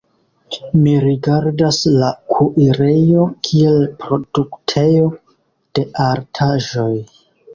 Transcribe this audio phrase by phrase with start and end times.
[0.83, 5.13] Mi rigardas la kuirejon kiel produktejon
[5.79, 6.91] de artaĵoj.